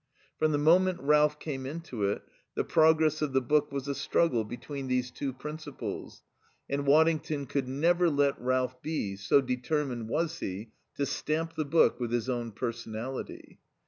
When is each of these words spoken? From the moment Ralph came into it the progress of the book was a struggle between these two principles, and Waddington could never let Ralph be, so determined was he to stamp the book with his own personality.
From 0.39 0.51
the 0.51 0.57
moment 0.57 0.99
Ralph 0.99 1.39
came 1.39 1.67
into 1.67 2.05
it 2.05 2.23
the 2.55 2.63
progress 2.63 3.21
of 3.21 3.33
the 3.33 3.39
book 3.41 3.71
was 3.71 3.87
a 3.87 3.93
struggle 3.93 4.43
between 4.43 4.87
these 4.87 5.11
two 5.11 5.31
principles, 5.31 6.23
and 6.67 6.87
Waddington 6.87 7.45
could 7.45 7.67
never 7.67 8.09
let 8.09 8.41
Ralph 8.41 8.81
be, 8.81 9.15
so 9.15 9.41
determined 9.41 10.09
was 10.09 10.39
he 10.39 10.71
to 10.95 11.05
stamp 11.05 11.53
the 11.53 11.65
book 11.65 11.99
with 11.99 12.11
his 12.11 12.29
own 12.29 12.51
personality. 12.51 13.59